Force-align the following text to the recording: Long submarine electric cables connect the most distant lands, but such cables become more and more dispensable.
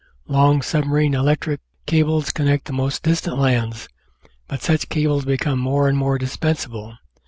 Long 0.27 0.63
submarine 0.63 1.13
electric 1.13 1.61
cables 1.85 2.31
connect 2.31 2.65
the 2.65 2.73
most 2.73 3.03
distant 3.03 3.37
lands, 3.37 3.87
but 4.47 4.63
such 4.63 4.89
cables 4.89 5.25
become 5.25 5.59
more 5.59 5.87
and 5.87 5.95
more 5.95 6.17
dispensable. 6.17 6.97